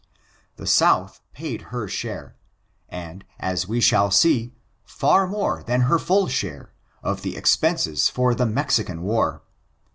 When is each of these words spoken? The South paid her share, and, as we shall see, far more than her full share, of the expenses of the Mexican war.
The 0.55 0.65
South 0.65 1.21
paid 1.31 1.61
her 1.69 1.87
share, 1.87 2.35
and, 2.89 3.23
as 3.39 3.67
we 3.67 3.79
shall 3.79 4.09
see, 4.09 4.51
far 4.83 5.27
more 5.27 5.61
than 5.67 5.81
her 5.81 5.99
full 5.99 6.27
share, 6.27 6.71
of 7.03 7.21
the 7.21 7.37
expenses 7.37 8.11
of 8.17 8.37
the 8.37 8.47
Mexican 8.47 9.03
war. 9.03 9.43